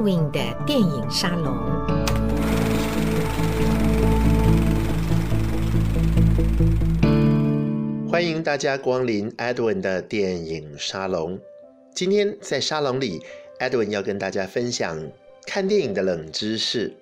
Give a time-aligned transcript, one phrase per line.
[0.00, 1.54] Edwin 的电影沙龙。
[8.08, 11.38] 欢迎大家光临 Edwin 的电影沙龙。
[11.94, 13.20] 今天在沙龙里
[13.58, 14.98] ，Edwin 要跟大家分享
[15.46, 16.94] 看电影的冷知识。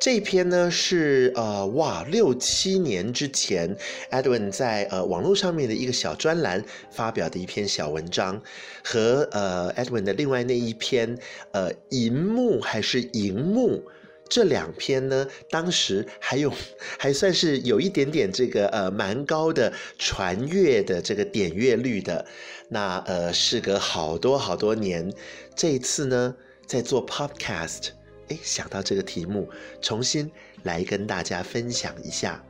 [0.00, 3.76] 这篇呢是呃哇六七年之前
[4.12, 8.40] ，Edwin 在呃网络上面的一个小专栏发表的一篇小文章，
[8.84, 11.18] 和呃 Edwin 的另外那一篇
[11.50, 13.82] 呃银幕还是荧幕
[14.28, 16.52] 这两篇呢，当时还有
[16.96, 22.24] 还算是有一点点这个呃蛮高的传阅的这个点阅率的，
[22.68, 25.12] 那呃事隔好多好多年，
[25.56, 26.36] 这一次呢
[26.66, 27.97] 在做 Podcast。
[28.28, 29.48] 哎，想到这个题目，
[29.80, 30.30] 重新
[30.62, 32.44] 来跟大家分享一下。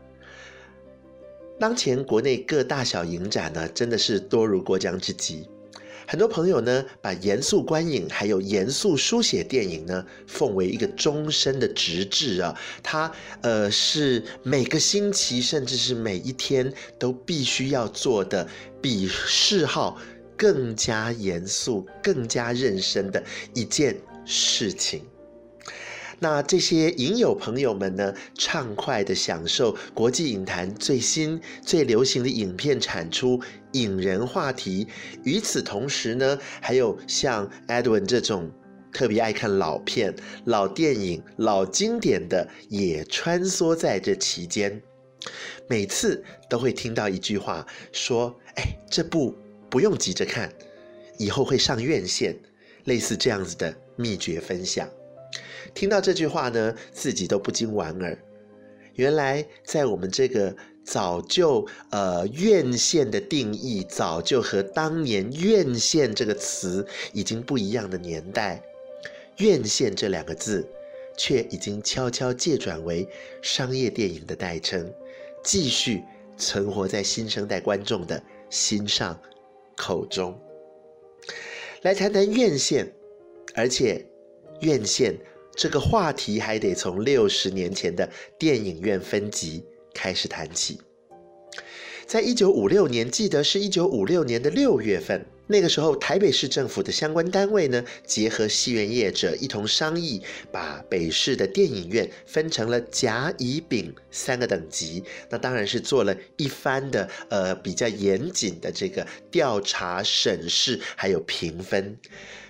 [1.59, 5.45] 当前国内各大小影展呢，真的是多如过江之鲫。
[6.07, 12.59] 很多朋友呢，把严肃观影还有严肃书写电影呢，奉为一个终身的职志啊。
[12.83, 18.49] 它呃是每个星期，甚至是每一天都必须要做的，
[18.81, 19.99] 比嗜好
[20.35, 25.03] 更加严肃、更加认真的一件事情。
[26.21, 33.41] 那这些影友朋友们呢，畅快地享受国际影坛最新最流行的影片产出、
[33.73, 34.89] 影人话题。
[35.23, 38.51] 与此同时呢，还有像 Edwin 这种
[38.93, 40.13] 特别爱看老片、
[40.47, 44.83] 老电影、老经典的，也穿梭在这期间。
[45.69, 49.37] 每次都会听到一句话说：“哎，这部
[49.71, 50.53] 不用急着看，
[51.17, 52.37] 以后会上院线。”
[52.87, 54.89] 类似这样子的秘诀分享。
[55.79, 58.19] 听到这句话呢，自己都不禁莞尔。
[58.95, 68.61] 原来在我们这个早就呃院线的定义早就和当年院线这个词已经不一样的年代，
[69.37, 70.69] 院线这两个字
[71.17, 73.09] 却已经悄悄借转为
[73.41, 74.93] 商业电影的代称，
[75.45, 76.03] 继续
[76.37, 78.21] 存活在新生代观众的
[78.51, 79.17] 心上
[79.77, 80.37] 口中。
[81.83, 82.93] 来谈谈院线，
[83.55, 84.05] 而且
[84.63, 85.15] 院线。
[85.59, 88.09] 这个话题还得从六十年前的
[88.39, 90.79] 电影院分级开始谈起。
[92.07, 100.23] 在一九五六年，记得是一九五六年的六月份，那个时候台北市政府的相关单位呢，结合戏院业者一同商议，
[100.53, 105.03] 把北市的电影院分成了甲、乙、丙三个等级。
[105.31, 111.97] 那当然是做了一番的呃比较严谨的这个调查、审视还有评分。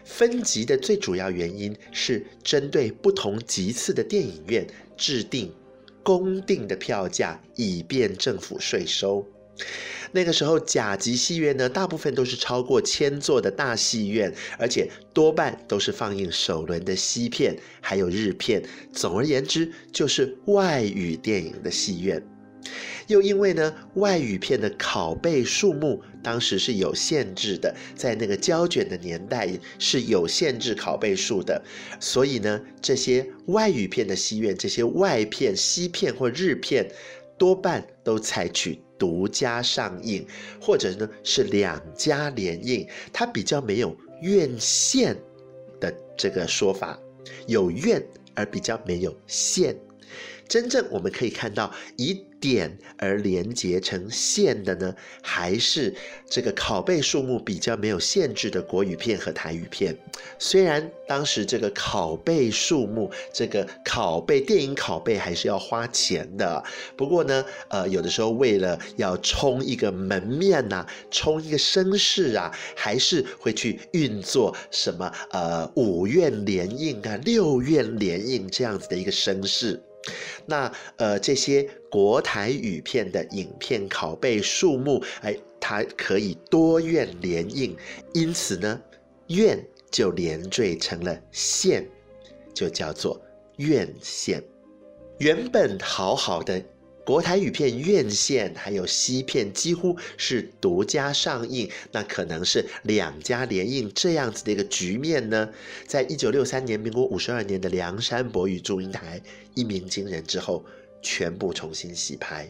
[0.05, 4.67] 分级的最主要原因是针对不同级次的电影院
[4.97, 5.55] 制定
[6.03, 9.25] 公定的票价，以便政府税收。
[10.13, 18.63] 那个时候，甲级戏院呢，大部分都是超过千座的大戏院，而且多半都是放映首轮的西片，还有日片。
[18.93, 22.23] 总而言之，就是外语电影的戏院。
[23.07, 29.49] 又因为呢，外语片的拷贝数目当时是有限制的，在那个胶卷的年代
[29.79, 31.63] 是有限制拷贝数的，
[32.01, 36.91] 所以呢，这些外语片的戏院，这些外片、西片或日片，
[37.39, 40.27] 多半都采取独家上映，
[40.61, 45.17] 或者呢是两家联映，它比较没有院线
[45.81, 46.99] 的这个说法，
[47.47, 48.05] 有院
[48.35, 49.77] 而比较没有线。
[50.49, 55.93] 真正我们可以看到以点而连结成线的呢，还是
[56.31, 59.97] 这个拷贝数目比较没有限制的国语片和台语片。
[60.39, 66.63] 虽然当时这个拷贝数目，这个拷贝电影拷贝还是要花钱的。
[66.97, 79.83] 不过呢，呃，有的时候为了要冲一个门面呐、啊，冲一个声势啊，还是会去运作什么呃五院联映啊、六院联映这样子的一个声势。
[80.47, 87.77] 那呃，这些国台语片的影片拷贝数目，哎，它可以多院联映，
[88.13, 88.81] 因此呢，
[89.29, 91.89] 院就连缀成了县，
[92.55, 93.21] 就叫做
[93.57, 94.43] 院线。
[95.19, 96.63] 原本好好的。
[97.09, 105.49] 国台语片院线还有西片几乎是独家上映，那可能是两家联映这样子的一个局面呢。
[105.87, 109.19] 在一九六三年，民国五十二年的梁山伯与祝英台
[109.55, 110.63] 一鸣惊人之后，
[111.01, 112.47] 全部重新洗牌。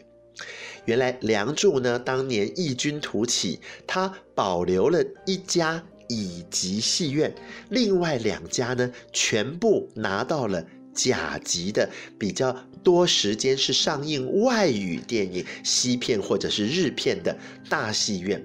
[0.87, 7.33] 原来梁祝呢，当年异军突起，他保留了一家乙级戏院，
[7.69, 10.67] 另外两家呢，全部拿到了。
[10.95, 11.89] 甲级的
[12.19, 17.37] 比较多时间是上映外语电影、西片或者是日片的
[17.69, 18.43] 大戏院，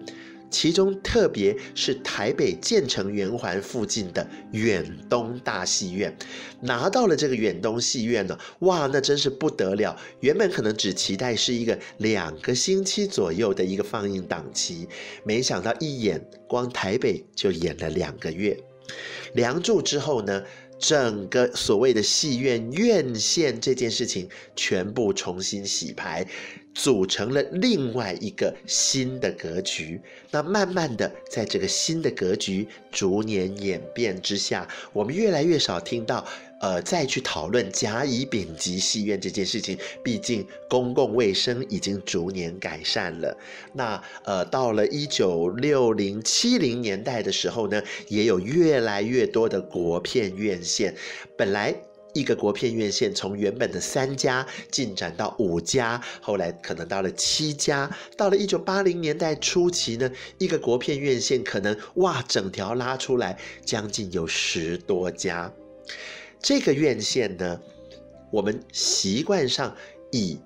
[0.49, 6.15] 其中特别是台北建成圆环附近的远东大戏院，
[6.61, 9.97] 拿到了这个远东戏院呢，哇，那真是不得了！
[10.19, 14.87] 原本可能只期待是一个两个星期左右的一个放映档期，
[15.23, 18.55] 没想到一演光台北就演了两个月。
[19.33, 20.43] 梁祝之后呢，
[20.83, 26.27] 整个所谓的戏院院线这件事情全部重新洗牌，
[26.73, 30.01] 组成了另外一个新的格局。
[30.29, 36.27] 那慢慢的，在这个新的格局逐年演变之下，我们越来越少听到。
[36.63, 43.37] 呃，再去讨论甲乙丙级戏院这件事情，毕竟公共卫生已经逐年改善了。
[43.73, 50.95] 那呃，到了一九六零七零年代的时候呢，也有越来越多的国片院线。
[51.37, 51.75] 本来
[52.13, 57.91] 一个国片院线从原本的三家进展到五家，后来可能到了七家。
[58.15, 65.51] 到了一九八零年代初期呢，一个国片院线可能哇，整条拉出来将近有十多家。
[66.43, 67.57] 这个院线呢，
[68.29, 69.73] 我们习惯上
[70.11, 70.37] 以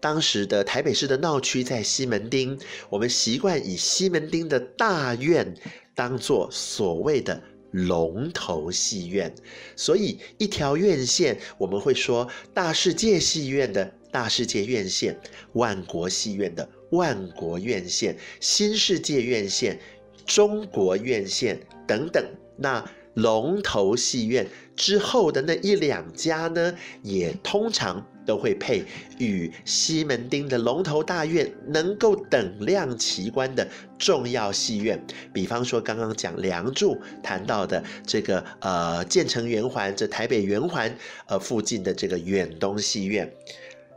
[0.00, 2.56] 当时的台北市的闹区在西门町，
[2.88, 5.52] 我们习惯以西门町的大院
[5.92, 7.42] 当做所谓的
[7.72, 9.34] 龙头戏院，
[9.74, 15.20] 所以一条院线我们会说大世界戏院的大世界院线、
[15.54, 19.80] 万国戏院的万国院线、新世界院线、
[20.24, 22.24] 中国院线等等，
[22.56, 22.88] 那。
[23.14, 24.46] 龙头戏院
[24.76, 28.84] 之后的那一两家呢，也通常都会配
[29.18, 33.66] 与西门町的龙头大院能够等量齐观的
[33.98, 40.94] 重要戏院，比方说刚刚讲梁祝谈到的这个呃建成圆环这台北圆环
[41.26, 43.30] 呃附近的这个远东戏院。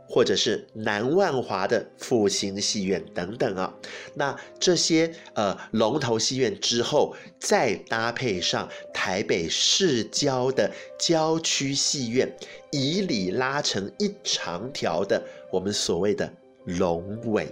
[0.06, 3.74] 或者是南万华的复兴戏院等等啊，
[4.14, 12.30] 那这些呃龙头戏院之后，再搭配上台北市郊的郊区戏院，
[12.70, 16.30] 以里拉成一长条的我们所谓的
[16.64, 17.48] 龙尾，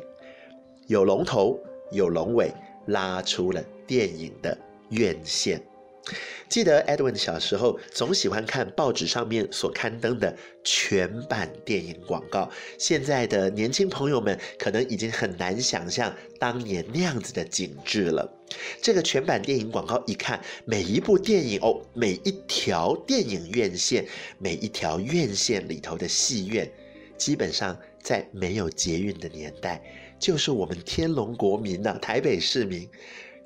[0.86, 1.58] 有龙头
[1.90, 2.52] 有龙尾，
[2.86, 4.56] 拉出了电影的
[4.90, 5.60] 院线。
[6.48, 12.50] 记得 Edwin 小时候总喜欢看报纸上面所刊登的全版电影广告。
[12.76, 18.30] 现在的年轻朋友们可能已经很难想象当年那样子的景致了。
[18.82, 24.04] 这个全版电影广告一看，每一部电影哦，每一条电影院线，
[24.38, 26.70] 每一条院线里头的戏院，
[27.16, 29.82] 基本上在没有捷运的年代，
[30.18, 32.86] 就是我们天龙国民呐、啊，台北市民，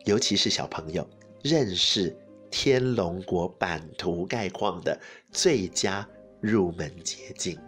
[0.07, 1.09] 尤其是小朋友
[1.43, 2.17] 认识。
[2.51, 4.99] 天龙国版图概况的
[5.31, 6.07] 最佳
[6.41, 7.59] 入门捷径。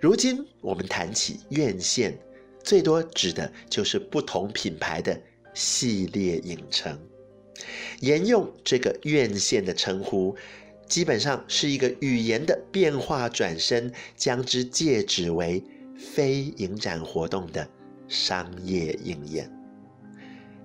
[0.00, 2.18] 如今我们谈起院线，
[2.62, 5.20] 最多指的就是不同品牌的
[5.54, 6.98] 系列影城。
[8.00, 10.36] 沿用这个院线的称呼，
[10.88, 15.62] 基本上是一个语言的变化转身，将之借指为
[15.96, 17.66] 非影展活动的
[18.08, 19.50] 商业应验。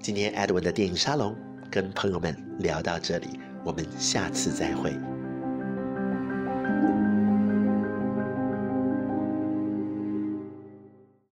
[0.02, 1.49] 今天 Edwin 的电影沙龙。
[1.72, 4.98] 跟朋友们聊到这里，我们下次再会。